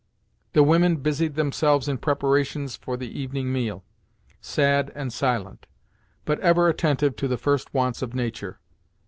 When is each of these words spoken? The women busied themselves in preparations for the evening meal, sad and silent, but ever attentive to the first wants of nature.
The 0.53 0.63
women 0.63 0.95
busied 0.95 1.35
themselves 1.35 1.87
in 1.87 1.99
preparations 1.99 2.75
for 2.75 2.97
the 2.97 3.05
evening 3.21 3.53
meal, 3.53 3.83
sad 4.41 4.91
and 4.95 5.13
silent, 5.13 5.67
but 6.25 6.39
ever 6.39 6.67
attentive 6.67 7.15
to 7.17 7.27
the 7.27 7.37
first 7.37 7.71
wants 7.75 8.01
of 8.01 8.15
nature. 8.15 8.59